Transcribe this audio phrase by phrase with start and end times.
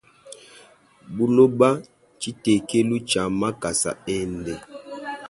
[1.15, 1.69] Buloba
[2.15, 4.53] ntshitekelu tshia makasa ende.